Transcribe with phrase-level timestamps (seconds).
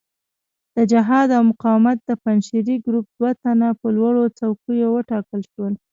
[0.75, 5.73] د جهاد او مقاومت د پنجشیري ګروپ دوه تنه په لوړو څوکیو وټاکل شول.